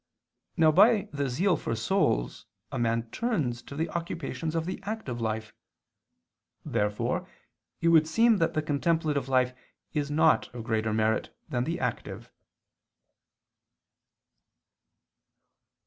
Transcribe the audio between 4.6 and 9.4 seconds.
the active life. Therefore it would seem that the contemplative